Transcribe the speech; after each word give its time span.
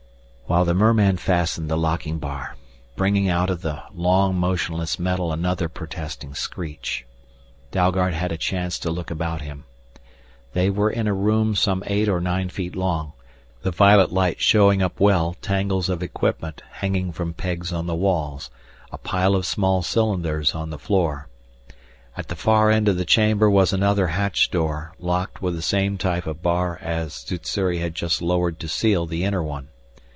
While 0.47 0.65
the 0.65 0.73
merman 0.73 1.15
fastened 1.15 1.69
the 1.71 1.77
locking 1.77 2.17
bar, 2.19 2.57
bringing 2.97 3.29
out 3.29 3.49
of 3.49 3.61
the 3.61 3.83
long 3.95 4.35
motionless 4.35 4.99
metal 4.99 5.31
another 5.31 5.69
protesting 5.69 6.33
screech, 6.35 7.05
Dalgard 7.71 8.13
had 8.13 8.33
a 8.33 8.37
chance 8.37 8.77
to 8.79 8.91
look 8.91 9.09
about 9.09 9.39
him. 9.39 9.63
They 10.51 10.69
were 10.69 10.89
in 10.89 11.07
a 11.07 11.13
room 11.13 11.55
some 11.55 11.85
eight 11.87 12.09
or 12.09 12.19
nine 12.19 12.49
feet 12.49 12.75
long, 12.75 13.13
the 13.61 13.71
violet 13.71 14.11
light 14.11 14.41
showing 14.41 14.81
up 14.83 14.99
well 14.99 15.37
tangles 15.41 15.87
of 15.87 16.03
equipment 16.03 16.61
hanging 16.69 17.13
from 17.13 17.33
pegs 17.33 17.71
on 17.71 17.87
the 17.87 17.95
walls, 17.95 18.49
a 18.91 18.97
pile 18.97 19.35
of 19.35 19.45
small 19.45 19.81
cylinders 19.81 20.53
on 20.53 20.69
the 20.69 20.77
floor. 20.77 21.29
At 22.17 22.27
the 22.27 22.35
far 22.35 22.69
end 22.69 22.89
of 22.89 22.97
the 22.97 23.05
chamber 23.05 23.49
was 23.49 23.71
another 23.71 24.07
hatch 24.07 24.51
door, 24.51 24.93
locked 24.99 25.41
with 25.41 25.55
the 25.55 25.61
same 25.61 25.97
type 25.97 26.27
of 26.27 26.41
bar 26.43 26.77
as 26.81 27.13
Sssuri 27.13 27.79
had 27.79 27.95
just 27.95 28.21
lowered 28.21 28.59
to 28.59 28.67
seal 28.67 29.05
the 29.05 29.23
inner 29.23 29.41
one. 29.41 29.69